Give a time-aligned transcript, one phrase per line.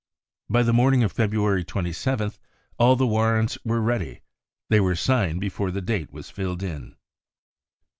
[0.49, 2.39] By the morning of February 27th
[2.79, 4.21] all the warrants were ready.
[4.67, 6.95] They were signed before the date was filled * in.